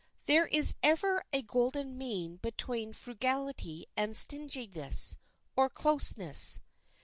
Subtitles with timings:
[0.25, 5.15] There is ever a golden mean between frugality and stinginess,
[5.55, 6.59] or closeness.